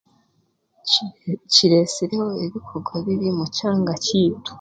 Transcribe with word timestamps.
Kiresireho 1.51 2.29
ebikorwa 2.45 2.93
bibi 3.05 3.29
mu 3.37 3.45
kyanga 3.55 3.93
kyeitu 4.05 4.49